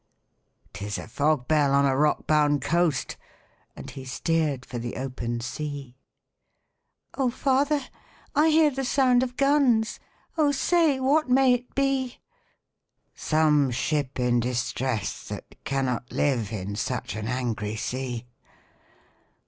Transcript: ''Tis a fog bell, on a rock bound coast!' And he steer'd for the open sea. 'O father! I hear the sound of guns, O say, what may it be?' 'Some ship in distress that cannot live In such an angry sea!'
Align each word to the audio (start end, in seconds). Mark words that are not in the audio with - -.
''Tis 0.73 0.97
a 0.97 1.07
fog 1.07 1.47
bell, 1.47 1.75
on 1.75 1.85
a 1.85 1.95
rock 1.95 2.25
bound 2.25 2.63
coast!' 2.63 3.17
And 3.75 3.91
he 3.91 4.03
steer'd 4.03 4.65
for 4.65 4.79
the 4.79 4.95
open 4.97 5.41
sea. 5.41 5.95
'O 7.13 7.29
father! 7.29 7.79
I 8.33 8.49
hear 8.49 8.71
the 8.71 8.83
sound 8.83 9.21
of 9.21 9.37
guns, 9.37 9.99
O 10.39 10.51
say, 10.51 10.99
what 10.99 11.29
may 11.29 11.53
it 11.53 11.75
be?' 11.75 12.17
'Some 13.13 13.69
ship 13.69 14.19
in 14.19 14.39
distress 14.39 15.27
that 15.27 15.53
cannot 15.65 16.11
live 16.11 16.51
In 16.51 16.75
such 16.75 17.15
an 17.15 17.27
angry 17.27 17.75
sea!' 17.75 18.25